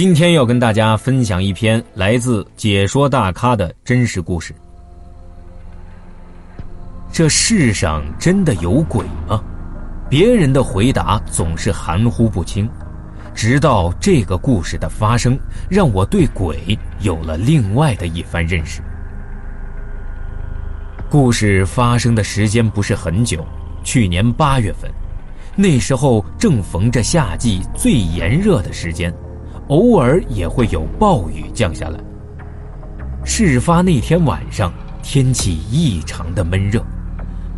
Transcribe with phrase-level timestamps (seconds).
[0.00, 4.54] 今天要跟大家分享一篇来自解说大咖的真实故事。
[7.12, 9.44] 这世上真的有鬼吗？
[10.08, 12.66] 别人的回答总是含糊不清，
[13.34, 18.80] 直到这个故事的发生，让我对鬼有了另外的一番认识。
[21.10, 23.46] 故事发生的时间不是很久，
[23.84, 24.90] 去年八月份，
[25.54, 29.14] 那时候正逢着夏季最炎热的时间。
[29.70, 32.00] 偶尔也会有暴雨降下来。
[33.24, 36.84] 事发那天晚上，天气异常的闷热。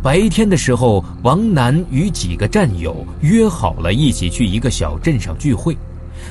[0.01, 5.75] 白天的时候，王楠与几个战友约好了一起去一个小镇上聚会。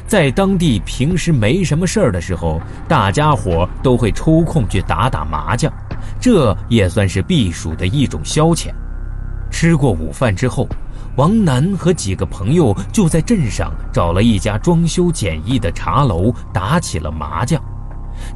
[0.06, 5.72] 在当地平时没什么事儿的时候，大家伙都会抽空去打打麻将，
[6.20, 8.68] 这也算是避暑的一种消遣。
[9.50, 10.68] 吃过午饭之后。
[11.16, 17.62] 王楠和几个朋友就在镇上找了一家装修简易的茶楼，打起了麻将。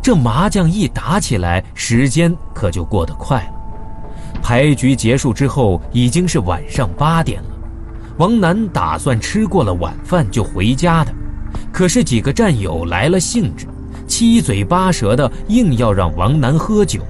[0.03, 4.41] 这麻将一打起来，时间可就过得快了。
[4.43, 7.49] 牌局结束之后，已经是晚上八点了。
[8.19, 11.13] 王楠打算吃过了晚饭就回家的，
[11.73, 13.67] 可是几个战友来了兴致，
[14.07, 17.01] 七嘴八舌的硬要让王楠喝酒。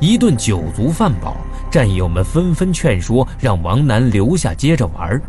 [0.00, 1.36] 一顿酒足饭饱。
[1.74, 5.20] 战友们纷纷劝说，让王楠留下接着玩。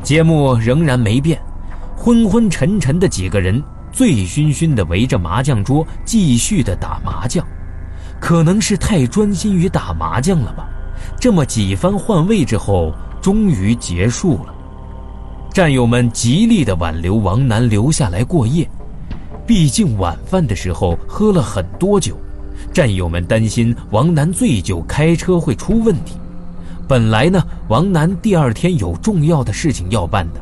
[0.00, 1.36] 节目仍然没变，
[1.96, 7.44] 昏昏沉沉的几个人醉醺醺地围着麻将桌继续的打麻将。
[8.20, 10.68] 可能是太专心于打麻将了吧，
[11.18, 14.54] 这么几番换位之后，终于结束了。
[15.52, 18.70] 战友们极力地挽留王楠留下来过夜，
[19.44, 22.16] 毕竟晚饭的时候喝了很多酒。
[22.72, 26.16] 战友们担心王楠醉酒开车会出问题。
[26.88, 30.40] 本来呢，王楠第二天有重要的事情要办的，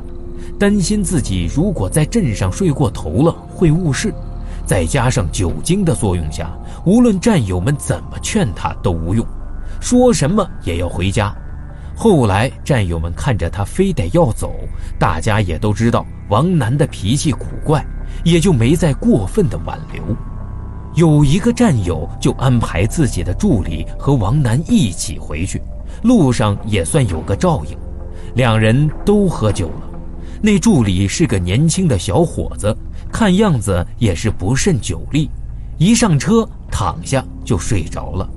[0.59, 4.15] 担心自己如果在镇上睡过头了会误事。
[4.65, 6.49] 再加上酒精的作用下，
[6.85, 9.27] 无论战友们怎么劝他都无用，
[9.81, 11.35] 说什么也要回家。
[11.97, 14.55] 后来战友们看着他非得要走，
[14.99, 17.85] 大家也都知道王楠的脾气古怪，
[18.23, 20.03] 也就没再过分的挽留。
[20.95, 25.63] 有一个战友就安排自己的助理和王楠一起回去，
[26.03, 27.77] 路上也算有个照应。
[28.35, 29.83] 两人都喝酒了，
[30.43, 32.77] 那助理是个年轻的小伙子，
[33.13, 35.31] 看样子也是不甚酒力，
[35.79, 38.29] 一上车躺下就睡着了。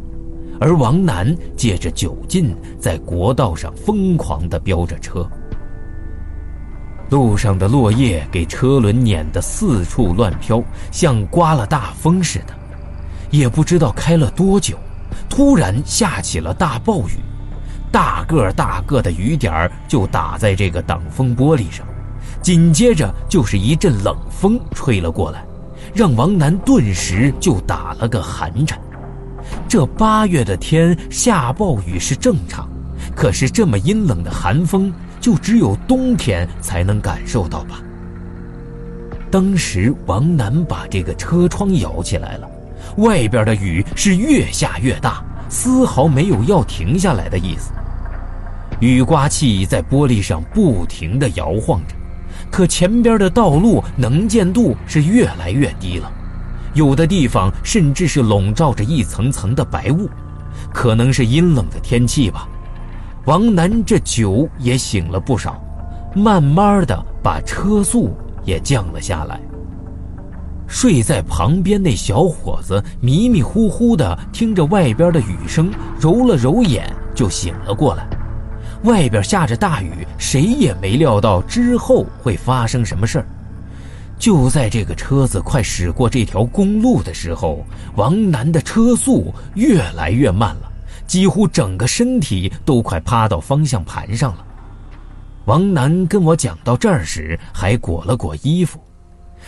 [0.59, 5.27] 而王楠借着酒劲，在国道上疯狂地飙着车，
[7.13, 12.55] 路上的落叶给车轮碾得四处乱飘，像刮了大风似的。
[13.29, 14.79] 也不知道开了多久，
[15.29, 17.19] 突然下起了大暴雨，
[17.91, 21.85] 大个大个的雨点儿就打在这个挡风玻璃上，
[22.41, 25.45] 紧接着就是一阵冷风吹了过来，
[25.93, 28.81] 让王楠顿时就打了个寒颤。
[29.67, 32.67] 这八月的天下暴雨是正常，
[33.15, 34.91] 可是这么阴冷的寒风，
[35.23, 37.81] 就只有冬天才能感受到吧。
[39.31, 42.49] 当时王楠把这个车窗摇起来了。
[42.97, 47.71] 外边的雨是越下越大，丝毫没有要停下来的意思。
[48.81, 51.95] 雨刮器在玻璃上不停地摇晃着，
[52.51, 56.11] 可前边的道路能见度是越来越低了，
[56.73, 60.09] 有的地方甚至是笼罩着一层层的白雾，
[60.73, 62.45] 可能是阴冷的天气吧。
[63.25, 65.63] 王楠这酒也醒了不少，
[66.13, 68.13] 慢慢的把车速
[68.43, 69.39] 也降了下来。
[70.67, 78.05] 睡在旁边那小伙子迷迷糊糊的听着外边的雨声，揉了揉眼就醒了过来。
[78.83, 83.25] 外边下着大雨，谁也没料到之后会发生什么事儿。
[84.19, 90.72] 就在这个车子快驶过这条公路的时候，王楠的车速越来越慢了，
[91.13, 94.43] 几乎整个身体都快趴到方向盘上了。
[95.45, 98.83] 王楠跟我讲到这儿时，还裹了裹衣服。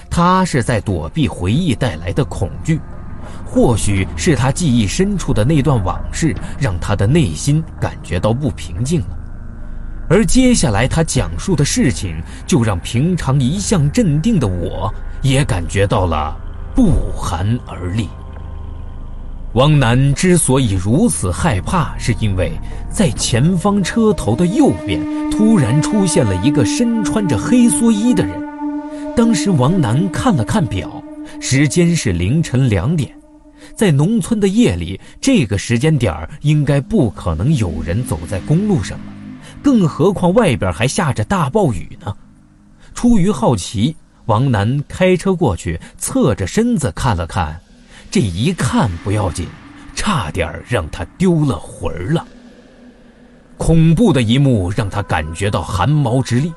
[0.08, 2.79] 他是在躲避回忆带来的恐惧，
[3.44, 9.17] 或许是他记忆深处的那段往事让他的内心感觉到不平静了，
[10.08, 16.38] 而接下来他讲述的事情，就让平常一向镇定的我也感觉到了
[16.76, 18.08] 不寒而栗。
[19.55, 22.52] 王楠之所以如此害怕，是因为
[22.91, 28.37] 在前方车头的右边突然出现了一个身穿着黑蓑衣的人。
[29.16, 31.02] 当时王楠看了看表，
[31.40, 33.09] 时间是凌晨两点，
[33.78, 39.05] 在农村的夜里，这个时间点儿应该不可能有人走在公路上了，
[39.63, 42.13] 更何况外边还下着大暴雨呢。
[42.93, 47.57] 出于好奇，王楠开车过去，侧着身子看了看，
[48.16, 49.46] 这一看不要紧，
[49.94, 52.26] 差点让他丢了魂儿了。
[53.58, 56.50] 恐怖的一幕让他感觉到汗毛直立，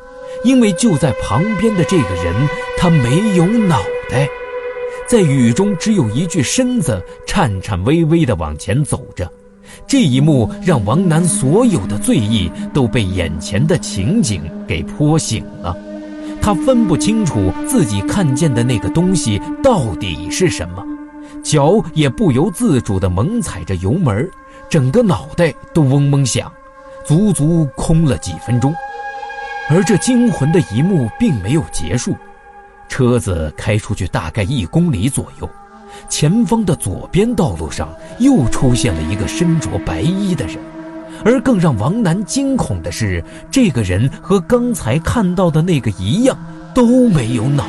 [0.44, 2.32] 因为就在旁边的这个人，
[2.78, 4.28] 他没有脑袋，
[5.08, 9.28] 在雨中只有一具身子颤颤巍巍地往前走着。
[9.84, 15.76] 这一幕让王楠所有的醉意都被眼前的情景给泼醒了。
[16.40, 20.84] 他分不清楚自己看见的那个东西到底是什么，
[21.42, 24.28] 脚也不由自主地猛踩着油门，
[24.68, 26.52] 整个脑袋都嗡嗡响，
[27.04, 28.74] 足足空了几分钟。
[29.70, 32.16] 而这惊魂的一幕并没有结束，
[32.88, 35.48] 车子开出去大概一公里左右。
[36.08, 37.88] 前方的左边道路上
[38.18, 40.56] 又出现了一个身着白衣的人，
[41.24, 46.36] 而更让王楠惊恐的是，这个人和刚才看到的那个一样，
[46.74, 47.64] 都没有脑。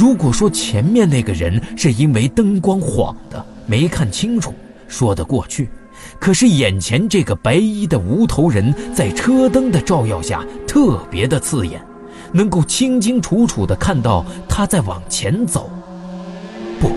[0.00, 4.54] 如果说前面那个人是因为灯光晃的没看清楚，
[4.88, 5.68] 说得过去，
[6.18, 11.78] 可是眼前这个白衣的无头人在车灯的照耀下特别的刺眼，
[12.32, 15.70] 能够清清楚楚地看到他在往前走。
[16.80, 16.88] 不，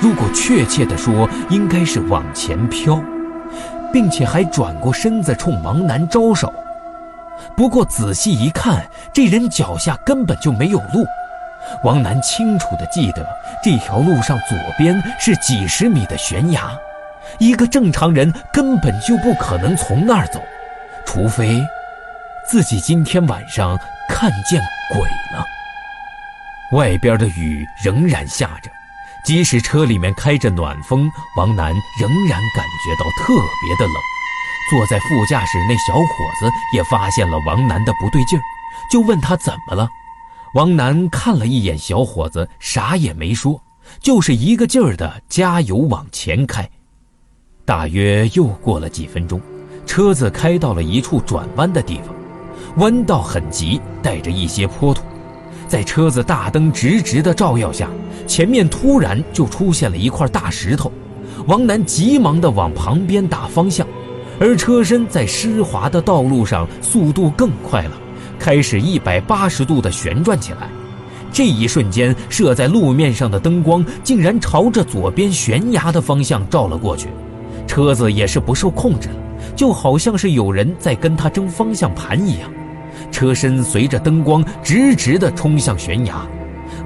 [0.00, 2.98] 如果确切的说，应该是往前飘，
[3.92, 6.50] 并且还转过身子冲王楠招手。
[7.54, 11.04] 不过仔细一看，这人脚下根本就没有路。
[11.82, 13.26] 王楠清楚地记得，
[13.62, 16.70] 这条路上左边是几十米的悬崖，
[17.38, 20.42] 一个正常人根本就不可能从那儿走，
[21.04, 21.62] 除非
[22.48, 23.78] 自己今天晚上
[24.08, 24.60] 看见
[24.92, 25.00] 鬼
[25.36, 25.44] 了。
[26.72, 28.70] 外边的雨仍然下着。
[29.24, 33.94] 即使车里面开着暖风，王楠仍然感觉到特别的冷。
[34.70, 36.04] 坐在副驾驶那小伙
[36.38, 38.42] 子也发现了王楠的不对劲儿，
[38.88, 39.88] 就问他怎么了。
[40.56, 43.60] 王楠看了一眼小伙子，啥也没说，
[44.00, 46.66] 就是一个劲儿的加油往前开。
[47.66, 49.38] 大约又过了几分钟，
[49.84, 52.14] 车子开到了一处转弯的地方，
[52.78, 55.02] 弯道很急，带着一些坡度。
[55.68, 57.90] 在车子大灯直直的照耀下，
[58.26, 60.90] 前面突然就出现了一块大石头，
[61.46, 63.86] 王楠急忙的往旁边打方向，
[64.40, 67.92] 而车身在湿滑的道路上速度更快了，
[68.38, 70.68] 开始一百八十度的旋转起来。
[71.32, 77.08] 这一瞬间，射在路面上的灯光竟然朝着左边悬崖的方向照了过去，
[77.66, 79.16] 车子也是不受控制了，
[79.54, 82.50] 就好像是有人在跟他争方向盘一样。
[83.12, 86.26] 车身随着灯光直直的冲向悬崖，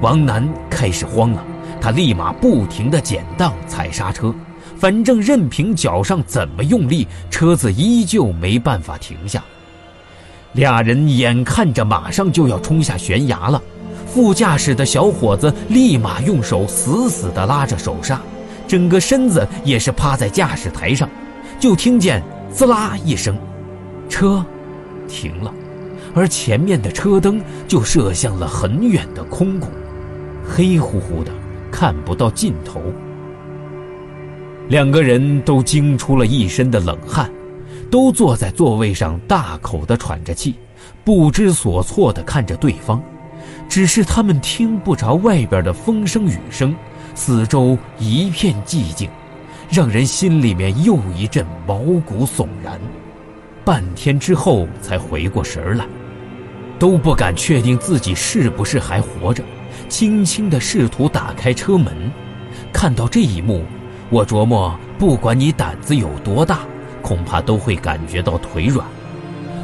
[0.01, 1.45] 王楠开始慌了，
[1.81, 4.35] 他立马不停的减档踩刹车，
[4.77, 9.45] 反正任凭脚上怎么用力，车子依旧没办法停下。
[10.53, 13.63] 俩人眼看着马上就要冲下悬崖了，
[14.07, 18.21] 副驾驶的小伙子立马用手死死地拉着手刹，
[18.67, 21.09] 整个身子也是趴在驾驶台上，
[21.61, 23.37] 就听见滋啦一声，
[24.09, 24.45] 车
[25.07, 25.53] 停了。
[26.13, 29.69] 而前面的车灯就射向了很远的空谷，
[30.45, 31.31] 黑乎乎的，
[31.71, 32.83] 看不到尽头。
[34.69, 37.31] 两个人都惊出了一身的冷汗，
[37.91, 40.55] 都坐在座位上大口的喘着气，
[41.05, 43.03] 不知所措的看着对方。
[43.69, 46.75] 只是他们听不着外边的风声雨声，
[47.15, 49.09] 四周一片寂静，
[49.69, 52.81] 让人心里面又一阵毛骨悚然。
[53.65, 55.87] 半天之后才回过神来。
[56.79, 59.45] 都不敢确定自己是不是还活着，
[59.87, 62.11] 轻轻的试图打开车门。
[62.73, 63.63] 看到这一幕，
[64.09, 66.61] 我琢磨，不管你胆子有多大，
[67.03, 68.87] 恐怕都会感觉到腿软。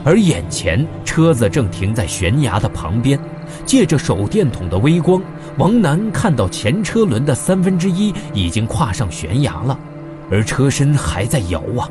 [0.04, 3.18] 而眼前车子正停在悬崖的旁边，
[3.64, 5.20] 借着手电筒的微光，
[5.58, 9.76] 王楠看到前车轮的三分之一已经跨上悬崖了，
[10.30, 11.90] 而车身还在摇啊，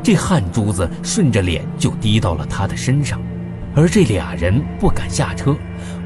[0.00, 3.20] 这汗珠子顺着脸就滴到了他的身上。
[3.74, 5.54] 而这俩人不敢下车，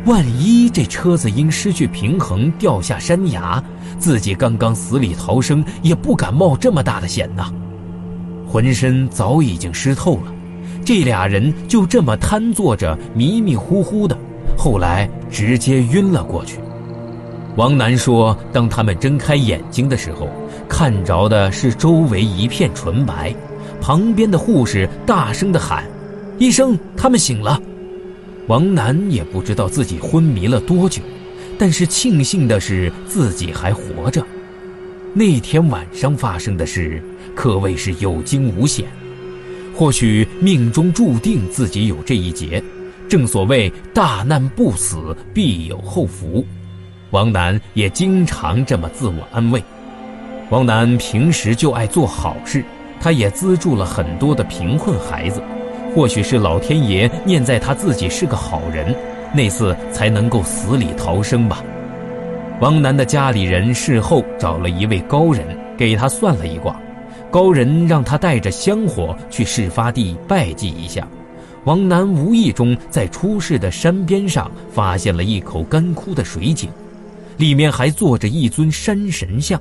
[0.06, 3.62] 万一这车子因失去平衡掉下山崖，
[3.98, 7.52] 自己刚刚死里逃生也不敢冒这么大的险呐。
[8.50, 10.34] 浑身早已经湿透了，
[10.84, 14.18] 这俩人就这么瘫坐着，迷迷糊糊的，
[14.58, 16.58] 后来直接晕了过去。
[17.54, 20.28] 王楠说，当他们睁开眼睛的时候，
[20.68, 23.32] 看着的是周围一片纯白，
[23.80, 25.84] 旁边的护士大声的喊。
[26.40, 27.56] 医生，他们醒了。
[28.48, 31.00] 王楠也不知道自己昏迷了多久，
[31.56, 34.26] 但是庆幸的是自己还活着。
[35.12, 37.02] 那天晚上发生的事
[37.34, 38.86] 可谓是有惊无险，
[39.74, 42.62] 或许命中注定自己有这一劫，
[43.08, 46.46] 正所谓大难不死，必有后福。
[47.10, 49.60] 王楠也经常这么自我安慰。
[50.48, 52.64] 王楠平时就爱做好事，
[53.00, 55.42] 他也资助了很多的贫困孩子。
[55.92, 58.94] 或许是老天爷念在他自己是个好人，
[59.34, 61.64] 那次才能够死里逃生吧。
[62.60, 65.46] 王楠的家里人事后找了一位高人
[65.78, 66.78] 给他算了一卦，
[67.30, 71.08] 高人让他带着香火去事发地拜祭一下。
[71.64, 76.68] 王楠无意中在出事的山边上发现了一口干枯的水井，
[77.38, 79.58] 里面还坐着一尊山神像，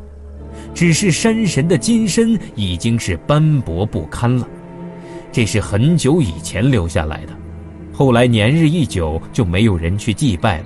[0.73, 4.45] 只是山神的金身已经是斑驳不堪了。
[5.31, 7.33] 这是很久以前留下来的，
[7.93, 10.65] 后来年日一久就没有人去祭拜了，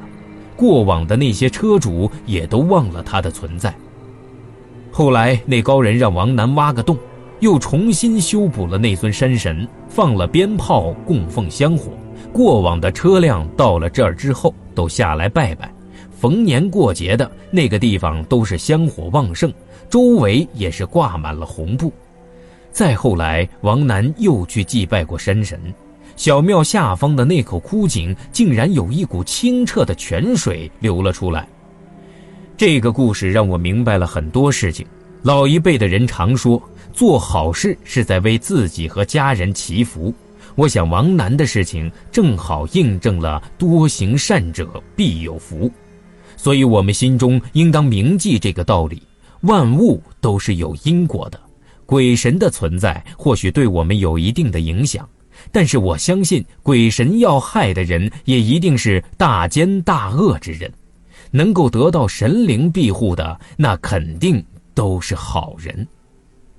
[0.55, 3.73] 过往的那些车主也都忘了他的存在。
[4.91, 6.97] 后来那高人让王楠挖个洞，
[7.39, 11.91] 又重新修补了那尊山神，放了鞭炮供奉香火，
[12.31, 15.73] 过往的车辆到了这儿之后都下来拜拜，
[16.11, 19.51] 逢年过节的那个地方都是香火旺盛，
[19.89, 21.91] 周围也是挂满了红布。
[22.71, 25.59] 再后来，王楠又去祭拜过山神，
[26.15, 31.47] 小庙下方的那口枯井竟然有一股清澈的泉水流了出来。
[32.55, 34.85] 这个故事让我明白了很多事情。
[35.23, 40.13] 老一辈的人常说，做好事是在为自己和家人祈福。
[40.55, 45.71] 我想，王楠的事情正好印证了“多行善者必有福”，
[46.37, 49.01] 所以我们心中应当铭记这个道理：
[49.41, 51.39] 万物都是有因果的。
[51.85, 55.07] 鬼神的存在或许对我们有一定的影响，
[55.51, 60.71] 但是我相信鬼神要害的人也一定是大奸大恶之人，
[61.31, 65.87] 能够得到神灵庇护的那肯定都是好人。